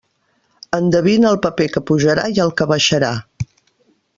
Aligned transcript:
Endevina 0.77 1.29
el 1.33 1.37
paper 1.43 1.67
que 1.75 1.83
pujarà 1.91 2.25
i 2.39 2.43
el 2.47 2.55
que 2.63 2.69
baixarà. 2.73 3.13